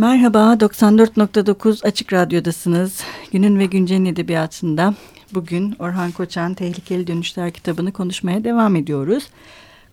[0.00, 3.02] Merhaba, 94.9 Açık Radyo'dasınız.
[3.32, 4.94] Günün ve Güncel'in edebiyatında
[5.34, 9.28] bugün Orhan Koçan Tehlikeli Dönüşler kitabını konuşmaya devam ediyoruz.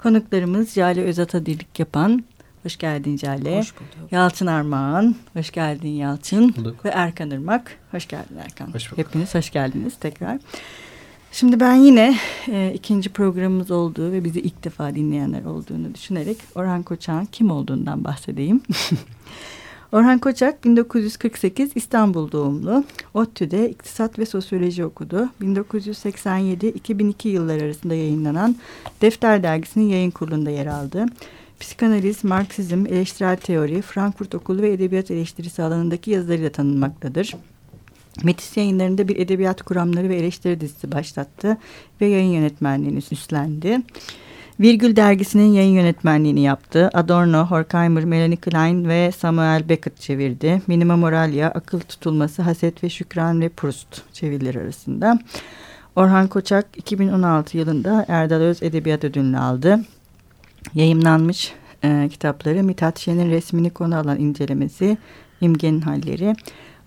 [0.03, 2.23] Konuklarımız Jale Özatadilik yapan,
[2.63, 3.59] hoş geldin Jale.
[3.59, 4.11] Hoş bulduk.
[4.11, 6.55] Yalçın Armağan, hoş geldin Yalçın.
[6.57, 6.85] Bulduk.
[6.85, 8.73] Ve Erkan Irmak, hoş geldin Erkan.
[8.73, 8.97] Hoş bulduk.
[8.97, 10.39] Hepiniz hoş geldiniz tekrar.
[11.31, 12.17] Şimdi ben yine
[12.47, 18.03] e, ikinci programımız olduğu ve bizi ilk defa dinleyenler olduğunu düşünerek Orhan Koçak'ın kim olduğundan
[18.03, 18.61] bahsedeyim.
[19.91, 22.83] Orhan Koçak 1948 İstanbul doğumlu.
[23.13, 25.29] ODTÜ'de iktisat ve sosyoloji okudu.
[25.41, 28.55] 1987-2002 yılları arasında yayınlanan
[29.01, 31.05] Defter Dergisi'nin yayın kurulunda yer aldı.
[31.59, 37.35] Psikanaliz, Marksizm, eleştirel teori, Frankfurt Okulu ve edebiyat eleştirisi alanındaki yazılarıyla tanınmaktadır.
[38.23, 41.57] Metis yayınlarında bir edebiyat kuramları ve eleştiri dizisi başlattı
[42.01, 43.81] ve yayın yönetmenliğini üstlendi.
[44.59, 46.89] Virgül dergisinin yayın yönetmenliğini yaptı.
[46.93, 50.61] Adorno, Horkheimer, Melanie Klein ve Samuel Beckett çevirdi.
[50.67, 55.19] Minima Moralia, Akıl Tutulması, Haset ve Şükran ve Proust çevirileri arasında.
[55.95, 59.79] Orhan Koçak 2016 yılında Erdal Öz Edebiyat Ödülünü aldı.
[60.73, 61.53] Yayımlanmış
[61.83, 64.97] e, kitapları Mithat Şen'in resmini konu alan incelemesi,
[65.41, 66.35] İmgenin Halleri,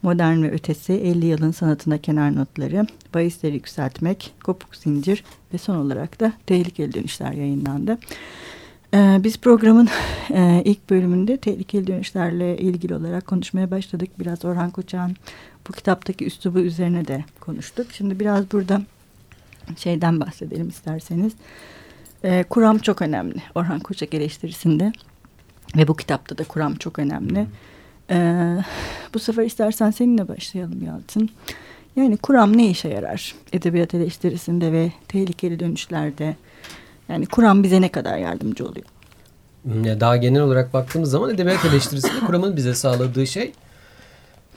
[0.02, 6.20] Modern ve Ötesi, 50 yılın sanatına kenar notları, bahisleri yükseltmek, kopuk zincir ve son olarak
[6.20, 7.98] da tehlikeli dönüşler yayınlandı.
[8.94, 9.88] Ee, biz programın
[10.30, 14.10] e, ilk bölümünde tehlikeli dönüşlerle ilgili olarak konuşmaya başladık.
[14.18, 15.16] Biraz Orhan Koçak'ın
[15.68, 17.86] bu kitaptaki üslubu üzerine de konuştuk.
[17.92, 18.82] Şimdi biraz burada
[19.76, 21.32] şeyden bahsedelim isterseniz.
[22.24, 24.92] Ee, kuram çok önemli Orhan Koçak eleştirisinde
[25.76, 27.46] ve bu kitapta da kuram çok önemli.
[28.10, 28.58] Ee,
[29.14, 31.30] bu sefer istersen seninle başlayalım Yalçın.
[31.96, 33.34] Yani kuram ne işe yarar?
[33.52, 36.36] Edebiyat eleştirisinde ve tehlikeli dönüşlerde.
[37.08, 38.86] Yani kuram bize ne kadar yardımcı oluyor?
[39.62, 43.52] Hmm, daha genel olarak baktığımız zaman edebiyat eleştirisinde kuramın bize sağladığı şey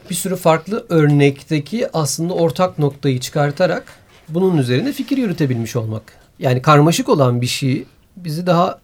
[0.09, 3.83] bir sürü farklı örnekteki aslında ortak noktayı çıkartarak
[4.29, 6.03] bunun üzerine fikir yürütebilmiş olmak.
[6.39, 7.85] Yani karmaşık olan bir şeyi
[8.15, 8.79] bizi daha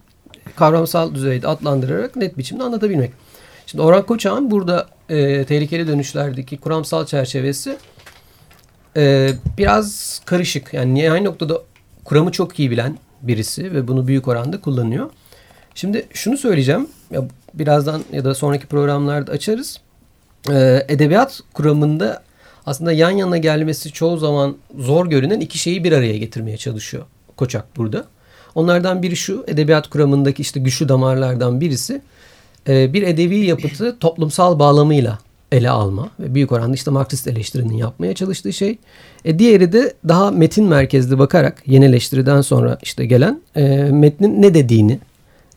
[0.55, 3.11] kavramsal düzeyde adlandırarak net biçimde anlatabilmek.
[3.71, 7.77] Şimdi Orhan Koçak'ın burada e, tehlikeli dönüşlerdeki kuramsal çerçevesi
[8.97, 10.73] e, biraz karışık.
[10.73, 11.61] Yani aynı noktada
[12.05, 15.09] kuramı çok iyi bilen birisi ve bunu büyük oranda kullanıyor.
[15.75, 16.87] Şimdi şunu söyleyeceğim.
[17.11, 17.21] Ya
[17.53, 19.81] birazdan ya da sonraki programlarda açarız.
[20.49, 22.23] E, edebiyat kuramında
[22.65, 27.03] aslında yan yana gelmesi çoğu zaman zor görünen iki şeyi bir araya getirmeye çalışıyor
[27.37, 28.05] Koçak burada.
[28.55, 32.01] Onlardan biri şu edebiyat kuramındaki işte güçlü damarlardan birisi
[32.67, 35.19] e, bir edebi yapıtı toplumsal bağlamıyla
[35.51, 38.77] ele alma ve büyük oranda işte Marksist eleştirinin yapmaya çalıştığı şey.
[39.25, 44.53] E, diğeri de daha metin merkezli bakarak yeni eleştiriden sonra işte gelen e, metnin ne
[44.53, 44.99] dediğini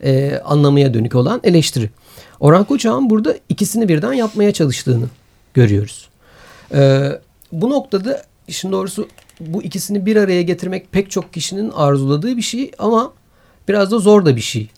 [0.03, 1.89] e, anlamaya dönük olan eleştiri.
[2.39, 5.05] Orhan Koçak'ın burada ikisini birden yapmaya çalıştığını
[5.53, 6.09] görüyoruz.
[6.73, 7.09] E,
[7.51, 9.07] bu noktada işin doğrusu
[9.39, 13.13] bu ikisini bir araya getirmek pek çok kişinin arzuladığı bir şey ama
[13.67, 14.69] biraz da zor da bir şey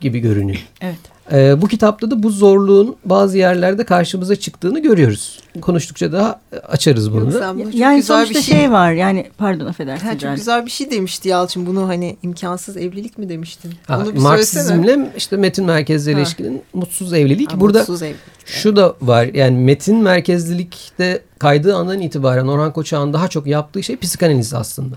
[0.00, 0.66] gibi görünüyor.
[0.80, 1.15] Evet.
[1.32, 5.40] E, bu kitapta da bu zorluğun bazı yerlerde karşımıza çıktığını görüyoruz.
[5.60, 7.54] Konuştukça daha açarız bunu da.
[7.72, 8.56] Yani sonuçta bir şey...
[8.58, 10.06] şey var yani pardon affedersin.
[10.06, 13.72] Ha, çok güzel bir şey demişti Yalçın bunu hani imkansız evlilik mi demiştin?
[13.86, 17.52] Ha, Onu bir Marksizmle işte metin merkezli ilişkinin mutsuz evlilik.
[17.52, 18.20] Ha, Burada mutsuz evlilik.
[18.46, 23.96] şu da var yani metin merkezlilikte kaydığı andan itibaren Orhan Koçak'ın daha çok yaptığı şey
[23.96, 24.96] psikanaliz aslında.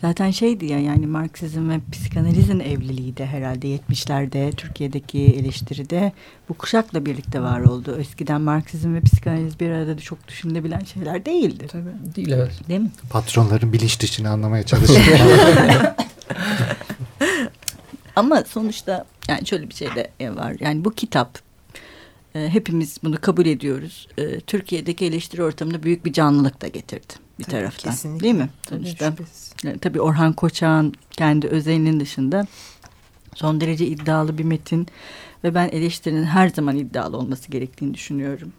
[0.00, 6.12] Zaten şeydi ya yani Marksizm ve psikanalizin evliliği de herhalde 70'lerde Türkiye'deki eleştiride
[6.48, 7.96] bu kuşakla birlikte var oldu.
[8.00, 11.66] Eskiden Marksizm ve psikanaliz bir arada da çok düşünülebilen şeyler değildi.
[11.72, 12.14] Tabii.
[12.16, 12.60] Değil evet.
[12.68, 12.90] Değil mi?
[13.10, 15.06] Patronların bilinç dışını anlamaya çalışıyor.
[18.16, 20.56] Ama sonuçta yani şöyle bir şey de var.
[20.60, 21.38] Yani bu kitap
[22.34, 24.08] e, hepimiz bunu kabul ediyoruz.
[24.18, 27.90] E, Türkiye'deki eleştiri ortamında büyük bir canlılık da getirdi bir tabii, taraftan.
[27.90, 28.24] Kesinlikle.
[28.24, 28.48] Değil mi?
[28.68, 29.14] Sonuçta
[29.62, 32.46] tabii, tabii Orhan Koçak'ın kendi özelinin dışında
[33.34, 34.86] son derece iddialı bir metin
[35.44, 38.52] ve ben eleştirinin her zaman iddialı olması gerektiğini düşünüyorum.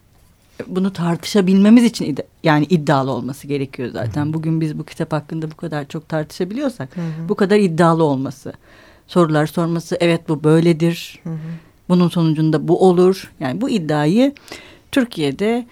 [0.66, 4.24] Bunu tartışabilmemiz için yani iddialı olması gerekiyor zaten.
[4.24, 4.32] Hı hı.
[4.32, 7.28] Bugün biz bu kitap hakkında bu kadar çok tartışabiliyorsak hı hı.
[7.28, 8.52] bu kadar iddialı olması,
[9.06, 11.20] sorular sorması, evet bu böyledir.
[11.22, 11.38] Hı hı.
[11.88, 13.32] Bunun sonucunda bu olur.
[13.40, 14.34] Yani bu iddiayı
[14.92, 15.66] Türkiye'de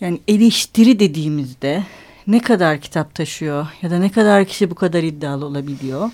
[0.00, 1.84] yani eleştiri dediğimizde
[2.28, 6.10] ne kadar kitap taşıyor ya da ne kadar kişi bu kadar iddialı olabiliyor.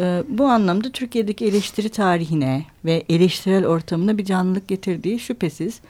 [0.00, 5.80] Ee, bu anlamda Türkiye'deki eleştiri tarihine ve eleştirel ortamına bir canlılık getirdiği şüphesiz.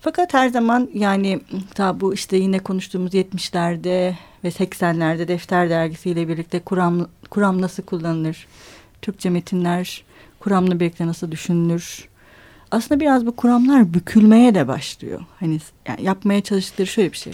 [0.00, 1.40] Fakat her zaman yani
[1.74, 4.14] ta bu işte yine konuştuğumuz 70'lerde
[4.44, 8.46] ve 80'lerde Defter dergisiyle birlikte kuram, kuram nasıl kullanılır?
[9.02, 10.04] Türkçe metinler
[10.40, 12.08] kuramla birlikte nasıl düşünülür?
[12.70, 15.20] aslında biraz bu kuramlar bükülmeye de başlıyor.
[15.40, 15.58] Hani
[15.88, 17.32] yani yapmaya çalıştıkları şöyle bir şey.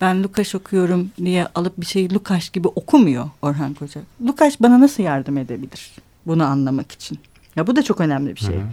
[0.00, 4.02] Ben Lukaş okuyorum diye alıp bir şeyi Lukaş gibi okumuyor Orhan Koçak.
[4.26, 5.90] Lukaş bana nasıl yardım edebilir
[6.26, 7.18] bunu anlamak için?
[7.56, 8.54] Ya bu da çok önemli bir şey.
[8.56, 8.64] Hı hı.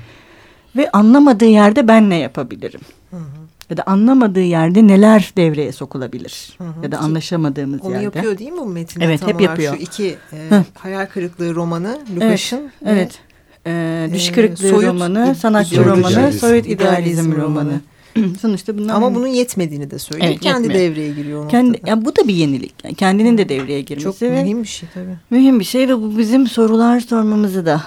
[0.78, 2.82] Ve anlamadığı yerde ben ne yapabilirim?
[3.12, 3.22] Hı hı.
[3.70, 6.56] Ya da anlamadığı yerde neler devreye sokulabilir?
[6.58, 6.84] Hı hı.
[6.84, 8.04] Ya da anlaşamadığımız Onu yerde.
[8.04, 9.06] yapıyor değil mi bu metinde?
[9.06, 9.76] Evet, tam hep olarak yapıyor.
[9.76, 10.64] Şu iki e, Hı.
[10.78, 12.64] hayal kırıklığı romanı Lukas'ın.
[12.66, 13.20] ve, Evet.
[13.68, 16.40] Ee, Düş Ee, kırıklığı soyut romanı, sanatçı soyut romanı, idealizm.
[16.40, 17.44] soyut idealizm romanı.
[17.44, 17.82] romanı.
[18.42, 20.30] Sonuçta bunlar Ama hani bunun yetmediğini de söylüyor.
[20.32, 20.82] Evet, Kendi yetmiyor.
[20.92, 21.90] devreye giriyor kendi, noktada.
[21.90, 22.74] ya bu da bir yenilik.
[22.84, 25.18] Yani kendinin de devreye girmesi Çok ve mühim bir şey tabii.
[25.30, 27.82] mühim bir şey ve bu bizim sorular sormamızı da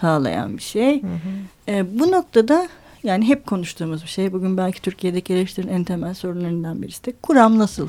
[0.00, 1.02] sağlayan bir şey.
[1.02, 1.10] Hı hı.
[1.68, 2.68] Ee, bu noktada
[3.02, 4.32] yani hep konuştuğumuz bir şey.
[4.32, 7.88] Bugün belki Türkiye'deki eleştirinin en temel sorunlarından birisi de kuram nasıl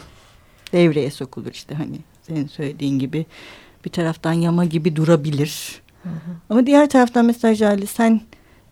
[0.74, 1.98] devreye sokulur işte hani
[2.28, 3.26] senin söylediğin gibi
[3.86, 5.82] bir taraftan yama gibi durabilir.
[6.04, 6.14] Hı hı.
[6.50, 8.22] Ama diğer taraftan mesela Jali sen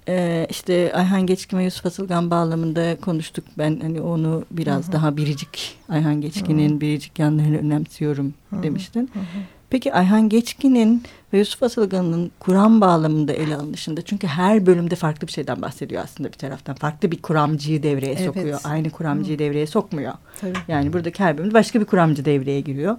[0.07, 3.45] e, işte Ayhan Geçkin ve Yusuf Asılgan bağlamında konuştuk.
[3.57, 4.91] Ben hani onu biraz Hı hı.
[4.91, 8.63] daha biricik Ayhan Geçkin'in biricik yanlarını önemsiyorum Hı hı.
[8.63, 9.09] demiştin.
[9.13, 9.23] Hı hı.
[9.69, 11.03] Peki Ayhan Geçkin'in
[11.33, 16.27] ve Yusuf Asılgan'ın kuram bağlamında ele alınışında çünkü her bölümde farklı bir şeyden bahsediyor aslında
[16.27, 16.75] bir taraftan.
[16.75, 18.25] Farklı bir kuramcıyı devreye Evet.
[18.25, 18.59] sokuyor.
[18.63, 20.13] Aynı kuramcıyı devreye sokmuyor.
[20.41, 20.53] Tabii.
[20.67, 22.97] Yani buradaki her bölümde başka bir kuramcı devreye giriyor.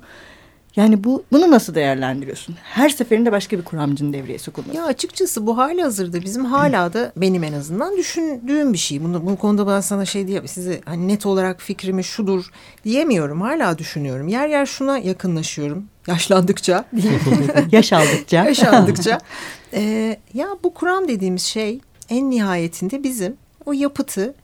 [0.76, 2.56] Yani bu bunu nasıl değerlendiriyorsun?
[2.62, 4.76] Her seferinde başka bir kuramcının devreye sokulması.
[4.76, 9.05] Ya açıkçası bu hali hazırda bizim hala da benim en azından düşündüğüm bir şey.
[9.05, 12.50] Bunu, bu konuda ben sana şey diye size hani net olarak fikrimi şudur
[12.84, 13.40] diyemiyorum.
[13.40, 14.28] Hala düşünüyorum.
[14.28, 15.84] Yer yer şuna yakınlaşıyorum.
[16.06, 17.20] Yaşlandıkça diyeyim.
[17.73, 18.44] Yaş aldıkça.
[18.44, 19.19] yaşandıkça.
[19.73, 24.34] Ee, ya bu kuram dediğimiz şey en nihayetinde bizim o yapıtı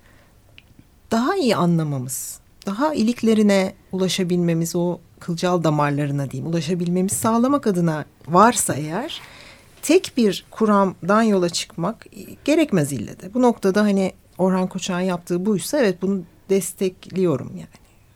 [1.10, 9.20] daha iyi anlamamız, daha iliklerine ulaşabilmemiz, o kılcal damarlarına diyeyim ulaşabilmemiz sağlamak adına varsa eğer
[9.82, 12.06] tek bir kuramdan yola çıkmak
[12.44, 13.34] gerekmez ille de.
[13.34, 17.68] Bu noktada hani Orhan Koçak'ın yaptığı buysa evet bunu destekliyorum yani.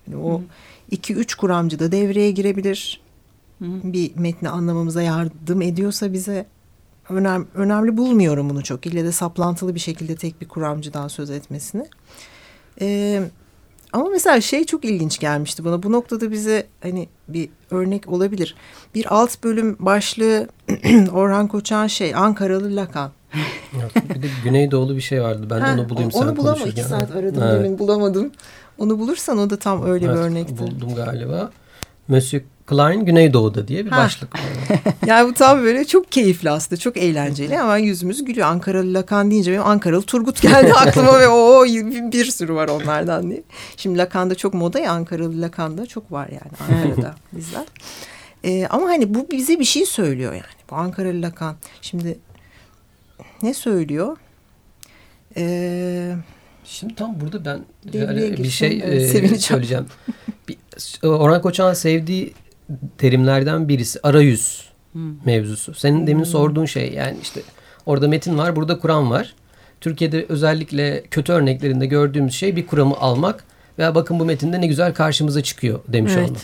[0.08, 0.42] yani o
[0.90, 3.00] iki üç kuramcı da devreye girebilir
[3.60, 6.46] bir metni anlamamıza yardım ediyorsa bize
[7.08, 8.86] önem, önemli bulmuyorum bunu çok.
[8.86, 11.86] İlle de saplantılı bir şekilde tek bir kuramcıdan söz etmesini.
[12.80, 13.22] Ee,
[13.92, 15.82] ama mesela şey çok ilginç gelmişti bana.
[15.82, 18.54] Bu noktada bize hani bir örnek olabilir.
[18.94, 20.48] Bir alt bölüm başlığı
[21.12, 23.10] Orhan Koçan şey Ankaralı Lakan.
[24.14, 25.46] Bir de Güneydoğulu bir şey vardı.
[25.50, 26.54] Ben de Ha, onu bulayım sen Onu bulamam.
[26.58, 26.82] konuşurken.
[26.82, 27.64] iki saat aradım Evet.
[27.64, 28.30] demin bulamadım.
[28.78, 30.58] Onu bulursan o da tam öyle bir Evet, örnekti.
[30.58, 31.50] Buldum galiba.
[32.08, 33.98] Monsieur Klein Güneydoğu'da diye bir Ha.
[33.98, 34.28] başlık.
[35.06, 36.80] Yani bu tam böyle çok keyifli aslında.
[36.80, 37.56] Çok eğlenceli.
[37.56, 38.46] Hemen yüzümüz gülüyor.
[38.46, 41.64] Ankaralı Lakan deyince benim Ankaralı Turgut geldi aklıma ve o
[42.12, 43.42] bir sürü var onlardan diye.
[43.76, 47.64] Şimdi Lakan'da çok moda ya Ankaralı Lakan'da çok var yani Ankara'da bizler.
[48.44, 50.42] Ee, ama hani bu bize bir şey söylüyor yani.
[50.70, 51.56] Bu Ankaralı Lakan.
[51.82, 52.18] Şimdi
[53.42, 54.16] ne söylüyor?
[55.36, 56.14] Ee,
[56.64, 57.60] Şimdi tam burada ben
[57.92, 59.86] yani bir şey e, söyleyeceğim.
[61.02, 62.34] Orhan Koçak'ın sevdiği
[62.98, 64.70] terimlerden birisi arayüz
[65.24, 65.74] mevzusu.
[65.74, 67.40] Senin demin sorduğun şey yani işte
[67.86, 69.34] orada metin var, burada Kur'an var.
[69.80, 73.44] Türkiye'de özellikle kötü örneklerinde gördüğümüz şey bir kuramı almak
[73.78, 76.28] veya bakın bu metinde ne güzel karşımıza çıkıyor demiş Evet.
[76.28, 76.42] olmak.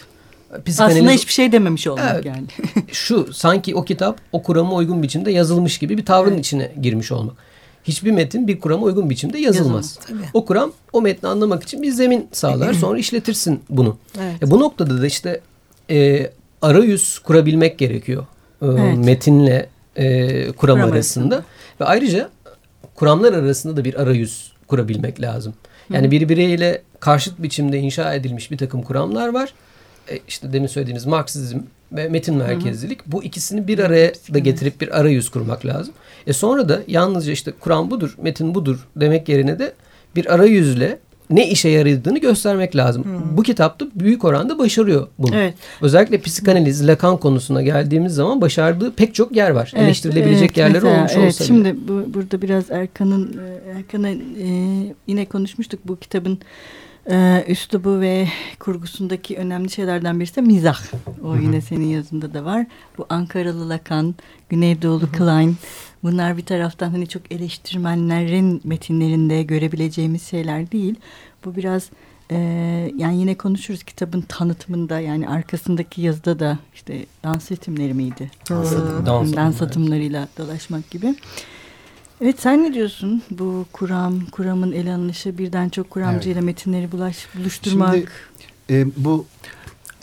[0.78, 2.25] Aslında hiçbir şey dememiş olmak Evet.
[2.26, 2.46] yani.
[2.93, 7.37] şu sanki o kitap o kurama uygun biçimde yazılmış gibi bir tavrın içine girmiş olmak.
[7.84, 9.99] Hiçbir metin bir kurama uygun biçimde yazılmaz.
[10.06, 10.19] Tabii.
[10.34, 12.72] O kuram o metni anlamak için bir zemin sağlar.
[12.81, 13.96] Sonra işletirsin bunu.
[14.20, 14.43] Evet.
[14.43, 15.41] E, bu noktada da işte
[15.90, 16.31] e,
[16.62, 18.26] arayüz kurabilmek gerekiyor.
[18.62, 18.98] E, Evet.
[19.05, 20.06] Metinle e,
[20.52, 21.44] kuram Kuram arasında.
[21.81, 22.31] Ve ayrıca
[22.94, 25.55] kuramlar arasında da bir arayüz kurabilmek lazım.
[25.90, 29.55] Yani birbiriyle karşıt biçimde inşa edilmiş bir takım kuramlar var.
[30.10, 31.58] E, işte demin söylediğiniz Marksizm
[31.93, 33.06] ve metin merkezlilik.
[33.06, 35.94] Bu ikisini bir araya da getirip bir arayüz kurmak lazım.
[36.26, 39.72] E sonra da yalnızca işte Kur'an budur, metin budur demek yerine de
[40.16, 40.98] bir arayüzle
[41.30, 43.04] ne işe yaradığını göstermek lazım.
[43.36, 45.36] Bu kitapta büyük oranda başarıyor bunu.
[45.36, 45.54] Evet.
[45.82, 49.72] Özellikle psikanaliz, Lacan konusuna geldiğimiz zaman başardığı pek çok yer var.
[49.74, 51.46] Evet, Eleştirilebilecek evet, yerleri mesela, olmuş evet, olsa bile.
[51.46, 54.18] Şimdi bu, burada biraz Erkan'ın e, Erkan'a e,
[55.06, 56.38] yine konuşmuştuk bu kitabın
[57.10, 60.79] e, üslubu ve kurgusundaki önemli şeylerden birisi de mizah.
[61.25, 62.67] O yine senin yazında da var.
[62.98, 64.15] Bu Ankaralı Lakan,
[64.48, 65.56] Güneydoğulu Klein
[66.03, 70.94] bunlar bir taraftan hani çok eleştirmenlerin metinlerinde görebileceğimiz şeyler değil.
[71.44, 71.91] Bu biraz
[72.31, 72.36] e,
[72.96, 78.31] yani yine konuşuruz kitabın tanıtımında yani arkasındaki yazıda da işte dans ritimleri miydi?
[78.51, 79.65] Dans, Dans, dans ritimleri.
[79.70, 81.06] atımlarıyla dolaşmak gibi.
[81.06, 81.17] Evet
[82.39, 83.23] sen ne diyorsun?
[83.31, 87.94] Bu kuram, kuramın ele alınışı birden çok kuramcıyla metinleri bulaş, buluşturmak.
[87.94, 88.08] Şimdi
[88.70, 89.27] e, bu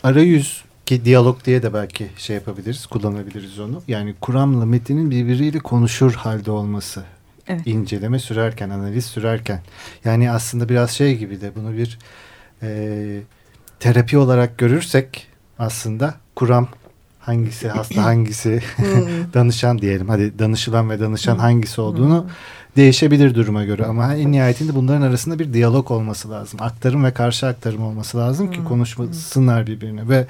[0.02, 3.82] arayüz ki diyalog diye de belki şey yapabiliriz, kullanabiliriz onu.
[3.88, 7.04] Yani kuramla metinin birbiriyle konuşur halde olması
[7.48, 7.66] Evet.
[7.66, 9.60] inceleme sürerken, analiz sürerken.
[10.04, 11.98] Yani aslında biraz şey gibi de bunu bir
[12.62, 13.20] e,
[13.80, 15.26] terapi olarak görürsek
[15.58, 16.68] aslında kuram
[17.26, 18.62] hangisi hasta hangisi
[19.34, 20.08] danışan diyelim.
[20.08, 22.26] Hadi danışılan ve danışan hangisi olduğunu
[22.76, 26.60] değişebilir duruma göre ama en nihayetinde bunların arasında bir diyalog olması lazım.
[26.62, 30.26] Aktarım ve karşı aktarım olması lazım ki konuşmasınlar birbirine ve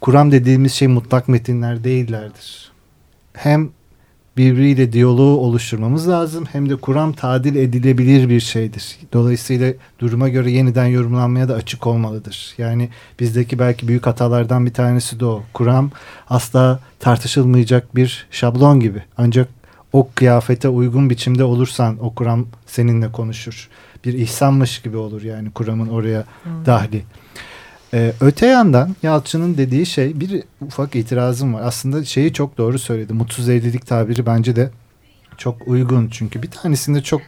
[0.00, 2.72] kuram dediğimiz şey mutlak metinler değillerdir.
[3.32, 3.70] Hem
[4.38, 8.96] birbiriyle diyaloğu oluşturmamız lazım hem de kuram tadil edilebilir bir şeydir.
[9.12, 12.54] Dolayısıyla duruma göre yeniden yorumlanmaya da açık olmalıdır.
[12.58, 12.88] Yani
[13.20, 15.42] bizdeki belki büyük hatalardan bir tanesi de o.
[15.52, 15.90] Kuram
[16.28, 19.02] asla tartışılmayacak bir şablon gibi.
[19.16, 19.48] Ancak
[19.92, 23.68] o kıyafete uygun biçimde olursan o kuram seninle konuşur.
[24.04, 26.24] Bir ihsanmış gibi olur yani kuramın oraya
[26.66, 27.02] dahli.
[27.94, 31.62] Ee, öte yandan Yalçın'ın dediği şey bir ufak itirazım var.
[31.64, 33.12] Aslında şeyi çok doğru söyledi.
[33.12, 34.70] Mutsuz evlilik tabiri bence de
[35.38, 36.08] çok uygun.
[36.08, 37.20] Çünkü bir tanesinde çok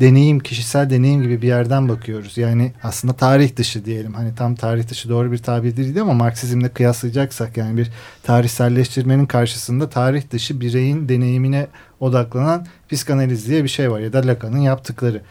[0.00, 2.38] deneyim, kişisel deneyim gibi bir yerden bakıyoruz.
[2.38, 4.14] Yani aslında tarih dışı diyelim.
[4.14, 7.90] Hani tam tarih dışı doğru bir tabir değil ama Marksizmle kıyaslayacaksak yani bir
[8.22, 11.66] tarihselleştirmenin karşısında tarih dışı bireyin deneyimine
[12.00, 15.22] odaklanan psikanaliz diye bir şey var ya da Lacan'ın yaptıkları.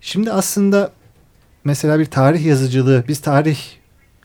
[0.00, 0.90] Şimdi aslında
[1.64, 3.58] mesela bir tarih yazıcılığı, biz tarih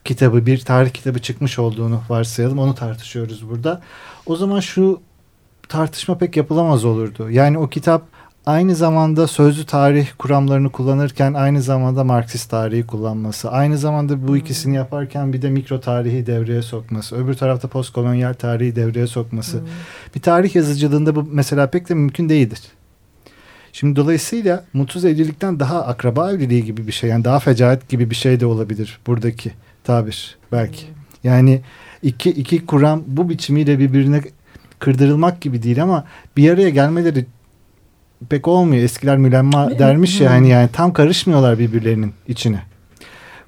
[0.04, 2.58] kitabı, bir tarih kitabı çıkmış olduğunu varsayalım.
[2.58, 3.80] Onu tartışıyoruz burada.
[4.26, 5.00] O zaman şu
[5.68, 7.30] tartışma pek yapılamaz olurdu.
[7.30, 8.02] Yani o kitap
[8.46, 14.76] aynı zamanda sözlü tarih kuramlarını kullanırken aynı zamanda Marksist tarihi kullanması, aynı zamanda bu ikisini
[14.76, 19.58] yaparken bir de mikro tarihi devreye sokması, öbür tarafta postkolonyal tarihi devreye sokması.
[19.58, 19.66] Hmm.
[20.14, 22.60] Bir tarih yazıcılığında bu mesela pek de mümkün değildir.
[23.72, 28.14] Şimdi dolayısıyla mutsuz evlilikten daha akraba evliliği gibi bir şey yani daha fecaat gibi bir
[28.14, 29.50] şey de olabilir buradaki
[29.84, 30.86] tabir belki.
[31.24, 31.60] Yani
[32.02, 34.22] iki, iki kuram bu biçimiyle birbirine
[34.78, 36.04] kırdırılmak gibi değil ama
[36.36, 37.26] bir araya gelmeleri
[38.28, 38.82] pek olmuyor.
[38.82, 42.62] Eskiler mülemma dermiş ya hani yani tam karışmıyorlar birbirlerinin içine.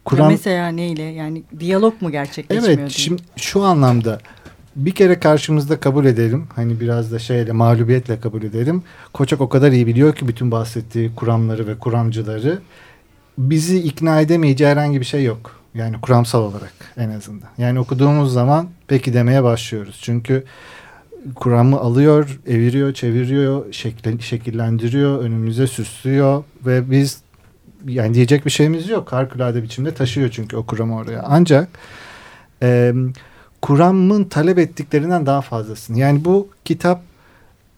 [0.04, 2.78] Kuram, ya mesela neyle yani diyalog mu gerçekleşmiyor?
[2.78, 4.18] Evet şimdi şu anlamda
[4.76, 6.46] bir kere karşımızda kabul edelim.
[6.56, 8.82] Hani biraz da şeyle mağlubiyetle kabul edelim.
[9.12, 12.58] Koçak o kadar iyi biliyor ki bütün bahsettiği kuramları ve kuramcıları.
[13.38, 15.62] Bizi ikna edemeyeceği herhangi bir şey yok.
[15.74, 17.48] Yani kuramsal olarak en azından.
[17.58, 19.98] Yani okuduğumuz zaman peki demeye başlıyoruz.
[20.02, 20.44] Çünkü
[21.34, 27.22] kuramı alıyor, eviriyor, çeviriyor, şekil, şekillendiriyor, önümüze süslüyor ve biz
[27.86, 29.12] yani diyecek bir şeyimiz yok.
[29.12, 31.22] Harikulade biçimde taşıyor çünkü o kuramı oraya.
[31.26, 31.68] Ancak
[32.62, 32.92] e,
[33.62, 35.98] kuramın talep ettiklerinden daha fazlasını.
[35.98, 37.02] Yani bu kitap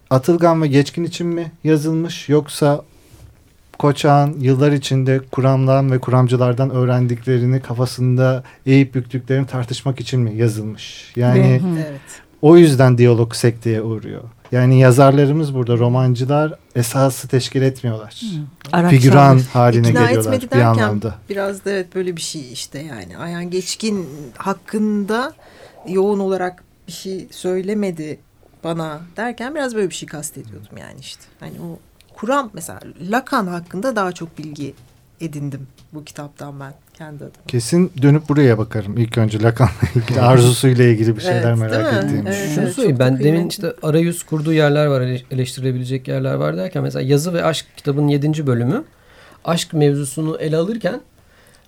[0.09, 2.81] Atılgan ve Geçkin için mi yazılmış yoksa
[3.79, 11.13] Koçak'ın yıllar içinde kuramdan ve kuramcılardan öğrendiklerini kafasında eğip büktüklerini tartışmak için mi yazılmış?
[11.15, 12.01] Yani evet.
[12.41, 14.23] o yüzden diyalog sekteye uğruyor.
[14.51, 18.21] Yani yazarlarımız burada romancılar esası teşkil etmiyorlar.
[18.73, 18.89] Hı.
[18.89, 21.15] Figüran haline İkna geliyorlar bir anlamda.
[21.29, 23.17] Biraz da evet böyle bir şey işte yani.
[23.17, 25.33] Ayhan Geçkin hakkında
[25.87, 28.19] yoğun olarak bir şey söylemedi
[28.63, 31.23] bana derken biraz böyle bir şey kastediyordum yani işte.
[31.39, 31.79] Hani o
[32.15, 34.73] kuram mesela Lacan hakkında daha çok bilgi
[35.21, 37.45] edindim bu kitaptan ben kendi adıma.
[37.47, 38.97] Kesin dönüp buraya bakarım.
[38.97, 42.27] İlk önce Lacan'la ilgili arzusuyla ilgili bir şeyler evet, merak ettiğim.
[42.27, 45.01] Evet, Şunu evet, söyleyeyim ben demin işte arayüz kurduğu yerler var
[45.31, 48.83] eleştirilebilecek yerler var derken mesela Yazı ve Aşk kitabının yedinci bölümü
[49.45, 51.01] aşk mevzusunu ele alırken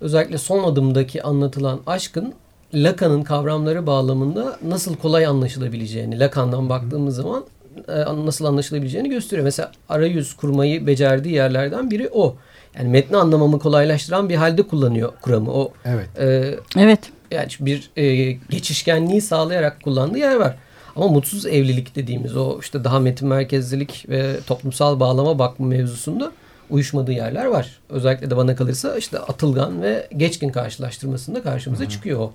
[0.01, 2.33] özellikle son adımdaki anlatılan aşkın
[2.73, 7.45] Lacan'ın kavramları bağlamında nasıl kolay anlaşılabileceğini Lacan'dan baktığımız zaman
[7.87, 9.43] e, nasıl anlaşılabileceğini gösteriyor.
[9.43, 12.35] Mesela arayüz kurmayı becerdiği yerlerden biri o.
[12.77, 15.51] Yani metni anlamamı kolaylaştıran bir halde kullanıyor kuramı.
[15.51, 16.07] O Evet.
[16.19, 16.99] E, evet.
[17.31, 20.55] Yani bir e, geçişkenliği sağlayarak kullandığı yer var.
[20.95, 26.31] Ama mutsuz evlilik dediğimiz o işte daha metin merkezlilik ve toplumsal bağlama bakma mevzusunda
[26.69, 27.79] uyuşmadığı yerler var.
[27.89, 31.89] Özellikle de bana kalırsa işte Atılgan ve Geçkin karşılaştırmasında karşımıza Hı.
[31.89, 32.33] çıkıyor o.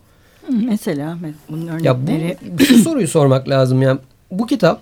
[0.49, 1.19] Mesela
[1.51, 2.29] bunun örnekleri.
[2.29, 3.83] Ya bu, şu soruyu sormak lazım.
[3.83, 4.81] Yani bu kitap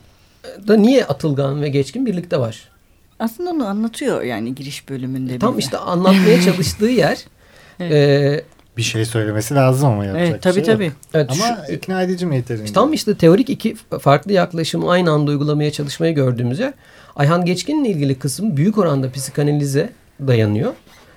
[0.68, 2.68] da niye Atılgan ve Geçkin birlikte var?
[3.18, 5.38] Aslında onu anlatıyor yani giriş bölümünde.
[5.38, 5.64] Tam bize.
[5.64, 7.18] işte anlatmaya çalıştığı yer.
[7.80, 7.92] evet.
[7.92, 8.44] e,
[8.76, 10.92] bir şey söylemesi lazım ama yapacak evet, tabii, şey tabii.
[11.14, 12.72] Evet, ama şu, ikna edici mi yeterince?
[12.72, 16.72] Tam işte teorik iki farklı yaklaşımı aynı anda uygulamaya çalışmayı gördüğümüz yer.
[17.16, 20.72] Ayhan Geçkin'le ilgili kısım büyük oranda psikanalize dayanıyor.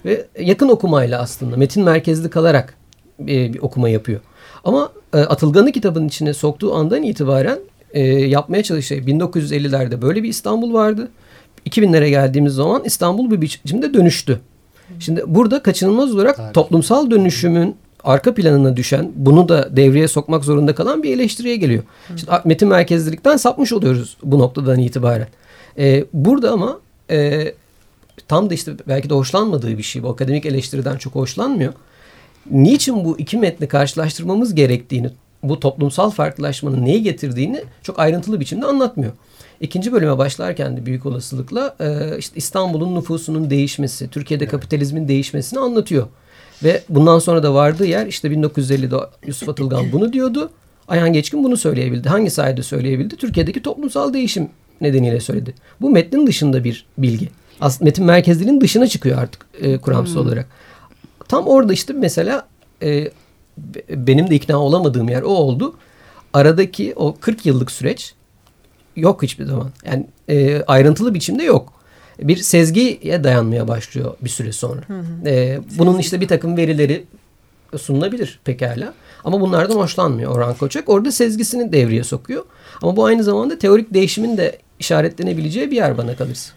[0.05, 2.73] Ve yakın okumayla aslında metin merkezli kalarak
[3.19, 4.19] bir okuma yapıyor.
[4.63, 7.59] Ama e, Atılgan'ı kitabın içine soktuğu andan itibaren
[7.91, 11.09] e, yapmaya çalıştığı 1950'lerde böyle bir İstanbul vardı.
[11.69, 14.39] 2000'lere geldiğimiz zaman İstanbul bir biçimde dönüştü.
[14.99, 16.53] Şimdi burada kaçınılmaz olarak evet.
[16.53, 21.83] toplumsal dönüşümün arka planına düşen, bunu da devreye sokmak zorunda kalan bir eleştiriye geliyor.
[22.07, 25.27] Şimdi metin merkezlilikten sapmış oluyoruz bu noktadan itibaren.
[25.77, 26.79] E, burada ama
[27.11, 27.53] e,
[28.27, 31.73] tam da işte belki de hoşlanmadığı bir şey bu akademik eleştiriden çok hoşlanmıyor.
[32.51, 35.09] Niçin bu iki metni karşılaştırmamız gerektiğini
[35.43, 39.11] bu toplumsal farklılaşmanın neyi getirdiğini çok ayrıntılı biçimde anlatmıyor.
[39.61, 46.07] İkinci bölüme başlarken de büyük olasılıkla e, işte İstanbul'un nüfusunun değişmesi, Türkiye'de kapitalizmin değişmesini anlatıyor.
[46.63, 48.95] Ve bundan sonra da vardığı yer işte 1950'de
[49.27, 50.51] Yusuf Atılgan bunu diyordu.
[50.87, 52.09] Ayhan Geçkin bunu söyleyebildi.
[52.09, 53.15] Hangi sayede söyleyebildi?
[53.15, 54.49] Türkiye'deki toplumsal değişim
[54.81, 55.53] nedeniyle söyledi.
[55.81, 57.29] Bu metnin dışında bir bilgi.
[57.61, 60.27] Aslında metin merkezliğinin dışına çıkıyor artık e, kuramsal hmm.
[60.27, 60.47] olarak.
[61.33, 62.47] Tam orada işte mesela
[62.83, 63.11] e,
[63.89, 65.75] benim de ikna olamadığım yer o oldu.
[66.33, 68.13] Aradaki o 40 yıllık süreç
[68.95, 69.71] yok hiçbir zaman.
[69.85, 71.73] Yani e, ayrıntılı biçimde yok.
[72.19, 74.81] Bir sezgiye dayanmaya başlıyor bir süre sonra.
[74.87, 75.29] Hı hı.
[75.29, 77.05] E, bunun işte bir takım verileri
[77.77, 78.93] sunulabilir pekala.
[79.23, 80.89] Ama bunlardan hoşlanmıyor Orhan Koçak.
[80.89, 82.43] Orada sezgisini devreye sokuyor.
[82.81, 86.53] Ama bu aynı zamanda teorik değişimin de işaretlenebileceği bir yer bana kalırsa.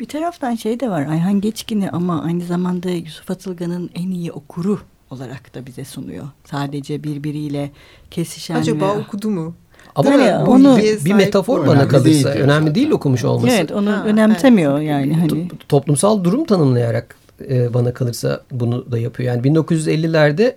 [0.00, 4.80] Bir taraftan şey de var Ayhan Geçkin'i ama aynı zamanda Yusuf Atılgan'ın en iyi okuru
[5.10, 6.24] olarak da bize sunuyor.
[6.44, 7.70] Sadece birbiriyle
[8.10, 9.00] kesişen Acaba ve...
[9.00, 9.54] okudu mu?
[9.94, 13.54] Ama yani onu bir, bir metafor bana kalırsa değil önemli değil okumuş olması.
[13.54, 14.88] Evet onu ha, önemsemiyor evet.
[14.88, 15.48] yani hani.
[15.68, 17.16] Toplumsal durum tanımlayarak
[17.48, 19.34] e, bana kalırsa bunu da yapıyor.
[19.34, 20.54] Yani 1950'lerde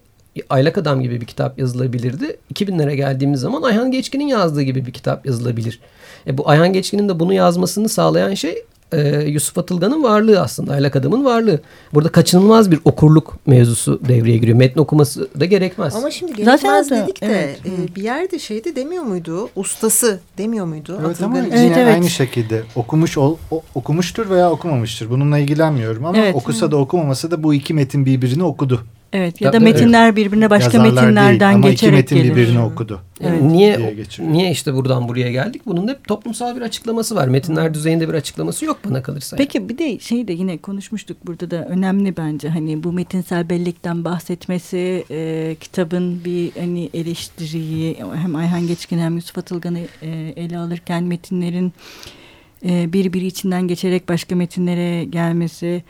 [0.49, 2.37] Aylak Adam gibi bir kitap yazılabilirdi.
[2.53, 5.79] 2000'lere geldiğimiz zaman Ayhan Geçkin'in yazdığı gibi bir kitap yazılabilir.
[6.27, 10.73] E, bu Ayhan Geçkin'in de bunu yazmasını sağlayan şey e, Yusuf Atılgan'ın varlığı aslında.
[10.73, 11.59] Aylak Adam'ın varlığı.
[11.93, 14.57] Burada kaçınılmaz bir okurluk mevzusu devreye giriyor.
[14.57, 15.95] Metn okuması da gerekmez.
[15.95, 17.59] Ama şimdi gerekmez Zaten dedik de evet.
[17.65, 19.49] e, bir yerde şeyde demiyor muydu?
[19.55, 20.99] Ustası demiyor muydu?
[21.05, 21.93] Evet ama evet, yine evet.
[21.93, 25.09] aynı şekilde okumuş ol, o, okumuştur veya okumamıştır.
[25.09, 26.35] Bununla ilgilenmiyorum ama evet.
[26.35, 28.83] okusa da okumaması da bu iki metin birbirini okudu.
[29.13, 33.01] Evet ya da metinler birbirine başka Yazarlar metinlerden değil, ama geçerek iki metin birbirini okudu.
[33.21, 33.41] Evet.
[33.41, 35.61] Niye niye işte buradan buraya geldik?
[35.65, 37.27] Bunun da toplumsal bir açıklaması var.
[37.27, 39.37] Metinler düzeyinde bir açıklaması yok bana kalırsa.
[39.37, 44.05] Peki bir de şey de yine konuşmuştuk burada da önemli bence hani bu metinsel bellekten
[44.05, 51.03] bahsetmesi e, kitabın bir hani eleştiriyi hem Ayhan Geçkin hem Yusuf Atılgan'ı e, ele alırken
[51.03, 51.73] metinlerin
[52.65, 55.83] e, birbiri içinden geçerek başka metinlere gelmesi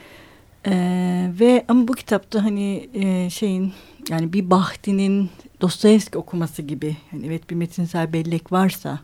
[0.67, 3.73] ee, ve ama bu kitapta hani e, şeyin
[4.09, 5.29] yani bir Bahti'nin
[5.61, 8.99] Dostoyevski okuması gibi hani evet bir metinsel bellek varsa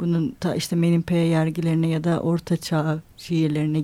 [0.00, 3.82] bunun ta işte Menimpe yergilerine ya da Orta Çağ şiirlerine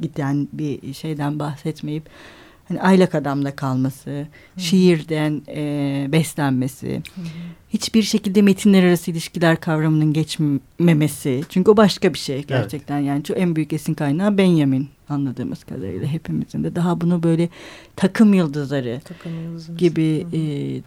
[0.00, 2.08] giden bir şeyden bahsetmeyip
[2.68, 4.60] hani aylak adamda kalması, Hı.
[4.60, 7.20] şiirden e, beslenmesi, Hı.
[7.70, 11.42] hiçbir şekilde metinler arası ilişkiler kavramının geçmemesi.
[11.48, 12.96] Çünkü o başka bir şey gerçekten.
[12.96, 13.06] Evet.
[13.08, 17.48] Yani çok en büyük esin kaynağı Benjamin anladığımız kadarıyla hepimizin de daha bunu böyle
[17.96, 19.32] takım yıldızları takım
[19.76, 20.40] gibi e,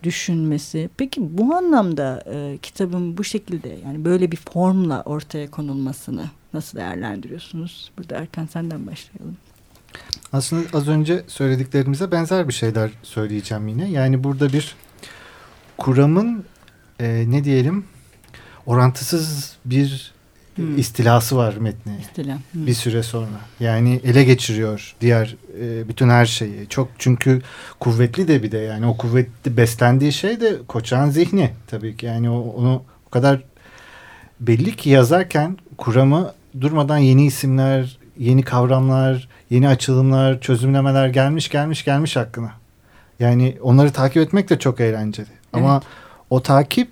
[0.03, 0.89] düşünmesi.
[0.97, 7.91] Peki bu anlamda e, kitabın bu şekilde yani böyle bir formla ortaya konulmasını nasıl değerlendiriyorsunuz?
[7.97, 9.37] Burada Erkan senden başlayalım.
[10.33, 13.89] Aslında az önce söylediklerimize benzer bir şeyler söyleyeceğim yine.
[13.89, 14.75] Yani burada bir
[15.77, 16.45] kuramın
[16.99, 17.85] e, ne diyelim
[18.65, 20.13] orantısız bir
[20.55, 20.77] hmm.
[20.77, 21.97] istilası var metni.
[22.01, 22.37] İstila.
[22.51, 22.67] Hmm.
[22.67, 23.41] Bir süre sonra.
[23.59, 26.67] Yani ele geçiriyor diğer e, bütün her şeyi.
[26.69, 27.41] Çok çünkü
[27.79, 32.05] kuvvetli de bir de yani o kuvvetli beslendiği şey de koçan zihni tabii ki.
[32.05, 33.43] Yani o, onu o kadar
[34.39, 42.15] belli ki yazarken kuramı durmadan yeni isimler, yeni kavramlar, yeni açılımlar, çözümlemeler gelmiş gelmiş gelmiş
[42.15, 42.51] hakkına.
[43.19, 45.27] Yani onları takip etmek de çok eğlenceli.
[45.27, 45.39] Evet.
[45.53, 45.81] Ama
[46.29, 46.87] o takip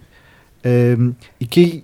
[0.65, 0.95] e,
[1.39, 1.83] iki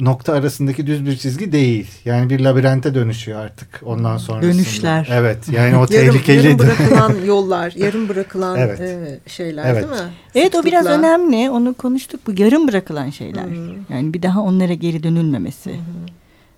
[0.00, 1.90] nokta arasındaki düz bir çizgi değil.
[2.04, 4.42] Yani bir labirente dönüşüyor artık ondan sonra.
[4.42, 5.08] Dönüşler.
[5.12, 6.46] Evet yani o tehlikeli.
[6.46, 8.80] yarım bırakılan yollar, yarım bırakılan evet.
[8.80, 9.76] e, şeyler evet.
[9.76, 10.08] değil mi?
[10.34, 10.60] Evet Sıklıkla.
[10.60, 11.50] o biraz önemli.
[11.50, 12.20] Onu konuştuk.
[12.26, 13.42] Bu yarım bırakılan şeyler.
[13.42, 13.74] Hı-hı.
[13.88, 15.70] Yani bir daha onlara geri dönülmemesi.
[15.70, 16.01] Hı-hı.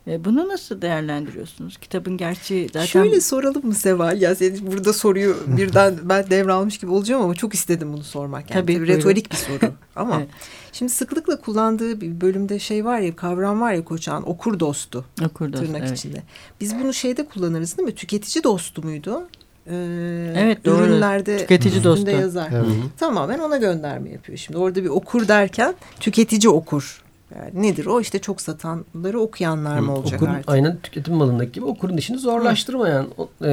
[0.07, 1.77] E, bunu nasıl değerlendiriyorsunuz?
[1.77, 2.87] Kitabın gerçi zaten...
[2.87, 4.21] Şöyle soralım mı Seval?
[4.21, 8.51] Ya senin burada soruyu birden ben devralmış gibi olacağım ama çok istedim bunu sormak.
[8.51, 9.73] Yani tabii, tabii retorik bir soru.
[9.97, 10.29] Ama evet.
[10.73, 15.05] şimdi sıklıkla kullandığı bir bölümde şey var ya kavram var ya Koçan okur dostu.
[15.27, 15.99] Okur dostu tırnak evet.
[15.99, 16.23] içinde.
[16.61, 17.95] Biz bunu şeyde kullanırız değil mi?
[17.95, 19.29] Tüketici dostu muydu?
[19.67, 20.85] Ee, evet doğru.
[20.85, 22.11] Ürünlerde tüketici dostu.
[22.11, 22.51] yazar.
[22.53, 22.67] Evet.
[22.99, 24.38] Tamamen ona gönderme yapıyor.
[24.38, 27.04] Şimdi orada bir okur derken tüketici okur
[27.38, 28.01] yani nedir o?
[28.01, 30.51] işte çok satanları okuyanlar mı olacak okurun, artık?
[30.51, 33.07] Aynen tüketim malındaki gibi okurun işini zorlaştırmayan
[33.44, 33.51] e,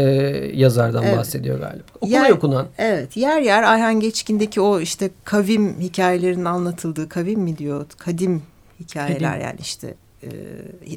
[0.53, 1.17] yazardan evet.
[1.17, 1.83] bahsediyor galiba.
[2.01, 2.67] Okuma yer, okunan.
[2.77, 3.17] Evet.
[3.17, 7.85] Yer yer Ayhan Geçkin'deki o işte kavim hikayelerinin anlatıldığı kavim mi diyor?
[7.97, 8.43] Kadim
[8.79, 9.45] hikayeler kadim.
[9.45, 10.29] yani işte e,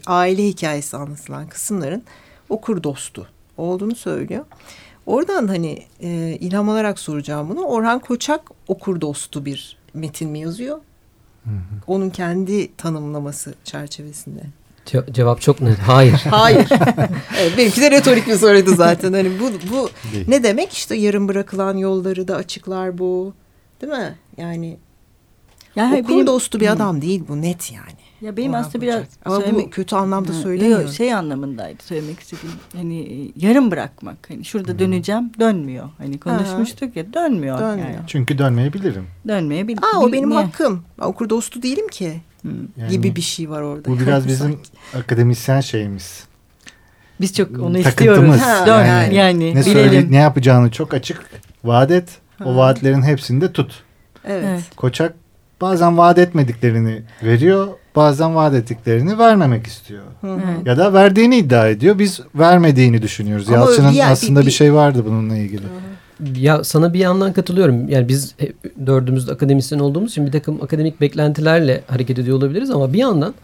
[0.06, 2.02] aile hikayesi anlatılan kısımların
[2.48, 4.44] okur dostu olduğunu söylüyor.
[5.06, 7.62] Oradan hani e, ilham alarak soracağım bunu.
[7.64, 10.80] Orhan Koçak okur dostu bir metin mi yazıyor?
[11.44, 11.80] Hı hı.
[11.86, 14.40] Onun kendi tanımlaması çerçevesinde.
[14.86, 15.78] Ce- cevap çok net.
[15.78, 16.12] Hayır.
[16.30, 16.68] Hayır.
[17.38, 19.12] evet, benimki de retorik bir soruydu zaten.
[19.12, 20.24] Hani bu bu Değil.
[20.28, 23.34] ne demek işte yarım bırakılan yolları da açıklar bu.
[23.82, 24.14] Değil mi?
[24.36, 24.76] Yani
[25.76, 28.03] Yani okur benim, dostu bir adam değil bu net yani.
[28.24, 29.02] Ya benim aslında biraz.
[29.24, 30.84] Ama söylemek- bu kötü anlamda Ha, söylemiyorum.
[30.86, 32.56] yok, şey anlamındaydı söylemek istediğim.
[32.76, 34.16] Hani e, yarım bırakmak.
[34.30, 35.88] Hani şurada döneceğim dönmüyor.
[35.98, 37.58] Hani konuşmuştuk ya dönmüyor.
[37.58, 37.88] Dönmüyor.
[37.88, 37.98] Yani.
[38.06, 39.06] Çünkü dönmeyebilirim.
[39.28, 39.78] Dönmeyebilir.
[39.82, 40.40] Aa o benim Niye?
[40.42, 40.82] hakkım.
[41.00, 42.20] Ben okur dostu değilim ki.
[42.42, 42.48] Hı.
[42.76, 43.88] Yani gibi bir şey var orada.
[43.90, 44.60] Bu biraz bizim
[44.98, 46.24] akademisyen şeyimiz.
[47.20, 47.88] Biz çok onu Takıntımız.
[47.88, 48.40] istiyoruz.
[48.40, 49.14] Ha, Dön yani.
[49.14, 49.62] yani, Ne bilelim.
[49.72, 51.22] söyle, ne yapacağını çok açık
[51.64, 52.08] vaat et.
[52.44, 52.56] O Ha.
[52.56, 53.82] vaatlerin hepsini de tut.
[54.24, 54.44] Evet.
[54.48, 54.62] Evet.
[54.76, 55.14] Koçak
[55.60, 60.02] bazen vaat etmediklerini veriyor, bazen vaat ettiklerini vermemek istiyor.
[60.20, 60.40] Hı hı.
[60.56, 60.66] Evet.
[60.66, 61.98] Ya da verdiğini iddia ediyor.
[61.98, 63.48] Biz vermediğini düşünüyoruz.
[63.48, 65.62] Ama Yalçın'ın bir- aslında bir- bir, şey vardı bununla ilgili.
[66.36, 67.88] Ya sana bir yandan katılıyorum.
[67.88, 68.34] Yani biz
[68.86, 73.34] dördümüz de akademisyen olduğumuz için bir takım akademik beklentilerle hareket ediyor olabiliriz ama bir yandan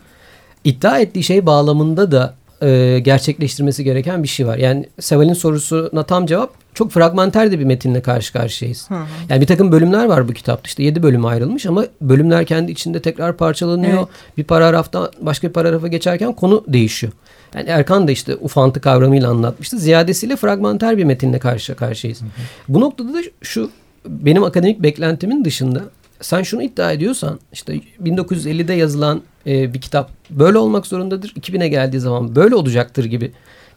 [0.65, 4.57] iddia ettiği şey bağlamında da e, gerçekleştirmesi gereken bir şey var.
[4.57, 8.91] Yani Seval'in sorusuna tam cevap çok fragmenter de bir metinle karşı karşıyayız.
[8.91, 9.05] Hı hı.
[9.29, 10.69] Yani bir takım bölümler var bu kitapta.
[10.69, 13.99] İşte yedi bölüm ayrılmış ama bölümler kendi içinde tekrar parçalanıyor.
[13.99, 14.09] Evet.
[14.39, 17.13] Bir paragraftan başka bir paragrafa geçerken konu değişiyor.
[17.55, 19.79] Yani Erkan da işte ufantı kavramıyla anlatmıştı.
[19.79, 22.21] Ziyadesiyle fragmenter bir metinle karşı karşıyayız.
[22.69, 23.71] Bu noktada da şu
[24.07, 25.85] benim akademik beklentimin dışında
[26.21, 31.29] sen şunu iddia ediyorsan işte 1950'de yazılan e, bir kitap böyle olmak zorundadır.
[31.41, 33.33] 2000'e geldiği zaman böyle olacaktır gibi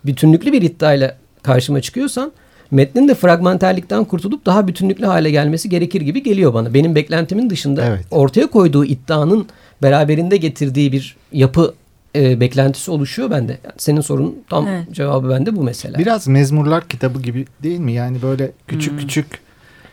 [0.06, 2.32] bütünlüklü bir iddiayla karşıma çıkıyorsan
[2.72, 6.74] metnin de fragmenterlikten kurtulup daha bütünlüklü hale gelmesi gerekir gibi geliyor bana.
[6.74, 8.06] Benim beklentimin dışında Evet.
[8.12, 9.46] ortaya koyduğu iddianın
[9.82, 11.74] beraberinde getirdiği bir yapı
[12.16, 13.52] e, beklentisi oluşuyor bende.
[13.52, 14.92] Yani senin sorunun tam Evet.
[14.92, 16.00] cevabı bende bu mesela.
[16.00, 17.94] Biraz mezmurlar kitabı gibi değil mi?
[17.94, 18.98] Yani böyle küçük Hmm.
[19.00, 19.26] küçük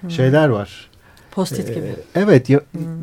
[0.09, 0.90] şeyler var.
[1.35, 1.87] Post-it gibi.
[1.87, 2.61] Ee, evet ya,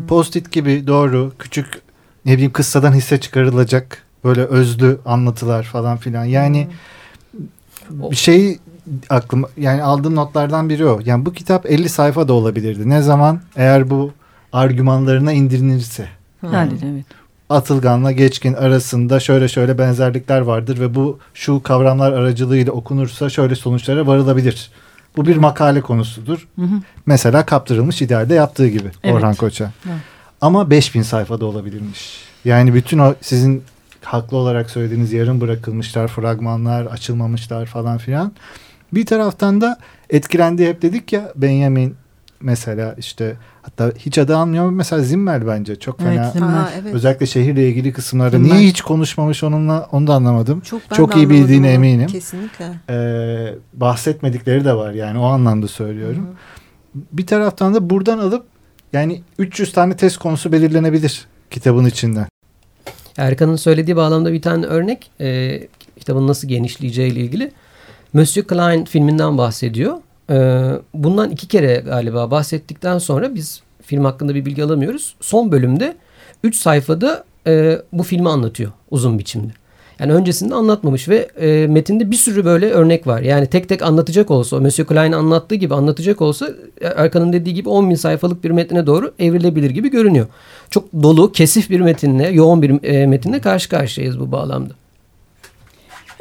[0.07, 1.81] post-it gibi doğru küçük
[2.25, 6.25] ne bileyim kıssadan hisse çıkarılacak böyle özlü anlatılar falan filan.
[6.25, 6.67] Yani
[8.01, 8.59] O- bir şey
[9.09, 10.99] aklıma yani aldığım notlardan biri o.
[11.05, 12.89] Yani bu kitap 50 sayfa da olabilirdi.
[12.89, 14.11] Ne zaman eğer bu
[14.53, 16.07] argümanlarına indirilirse.
[16.53, 17.05] Yani evet.
[17.49, 24.07] Atılgan'la Geçkin arasında şöyle şöyle benzerlikler vardır ve bu şu kavramlar aracılığıyla okunursa şöyle sonuçlara
[24.07, 24.71] varılabilir.
[25.17, 26.47] Bu bir makale konusudur.
[26.55, 26.81] Hı hı.
[27.05, 29.15] Mesela kaptırılmış idealde yaptığı gibi Evet.
[29.15, 29.71] Orhan Koç'a.
[29.85, 29.97] Evet.
[30.41, 32.19] Ama 5000 sayfada olabilirmiş.
[32.45, 33.63] Yani bütün o sizin
[34.03, 38.31] haklı olarak söylediğiniz yarım bırakılmışlar, fragmanlar, açılmamışlar falan filan.
[38.93, 39.77] Bir taraftan da
[40.09, 41.95] etkilendi hep dedik ya Benjamin
[42.41, 46.31] mesela işte hatta hiç adı anmıyor mesela Zimmel bence çok Evet, fena.
[46.31, 46.59] Zimmel.
[46.59, 46.93] Aa, evet.
[46.95, 48.55] Özellikle şehirle ilgili kısımlarda Zimmel.
[48.55, 50.59] niye hiç konuşmamış onunla onu da anlamadım.
[50.59, 51.73] Çok, ben Çok de iyi bildiğine onu.
[51.73, 52.07] eminim.
[52.07, 52.65] Kesinlikle.
[52.89, 56.27] Ee, bahsetmedikleri de var yani o anlamda söylüyorum.
[56.95, 58.45] Bir taraftan da buradan alıp
[58.93, 62.27] yani 300 tane test konusu belirlenebilir kitabın içinden.
[63.17, 65.59] Erkan'ın söylediği bağlamda bir tane örnek e,
[65.99, 67.51] kitabın nasıl genişleyeceği ile ilgili.
[68.13, 69.97] Monsieur Klein filminden bahsediyor.
[70.29, 70.35] E,
[70.93, 75.15] bundan iki kere galiba bahsettikten sonra biz film hakkında bir bilgi alamıyoruz.
[75.21, 75.95] Son bölümde
[76.43, 79.53] 3 sayfada e, bu filmi anlatıyor uzun biçimde.
[79.99, 83.21] Yani öncesinde anlatmamış ve e, metinde bir sürü böyle örnek var.
[83.21, 86.49] Yani tek tek anlatacak olsa, Monsieur Klein anlattığı gibi anlatacak olsa
[86.81, 90.27] Erkan'ın dediği gibi 10 bin sayfalık bir metne doğru evrilebilir gibi görünüyor.
[90.69, 94.73] Çok dolu, kesif bir metinle, yoğun bir e, metinle karşı karşıyayız bu bağlamda.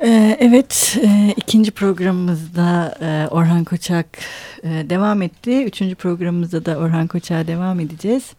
[0.02, 4.06] Ee, evet, e, ikinci programımızda e, Orhan Koçak
[4.62, 5.64] e, devam etti.
[5.64, 8.32] Üçüncü programımızda da Orhan Koçak'a devam edeceğiz.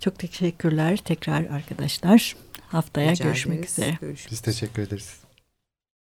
[0.00, 2.36] Çok teşekkürler tekrar arkadaşlar.
[2.68, 3.72] Haftaya Rica görüşmek ederiz.
[3.72, 3.98] üzere.
[4.00, 5.19] Görüşmek Biz teşekkür ederiz.